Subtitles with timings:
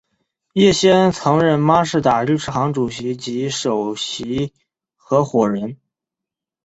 [0.53, 4.51] 叶锡安曾任孖士打律师行主席及首席
[4.95, 5.77] 合夥人。